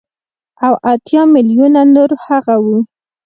او 0.65 0.73
اتيا 0.93 1.21
ميليونه 1.35 1.81
نور 1.95 2.11
هغه 2.27 2.55
وو. 2.63 2.77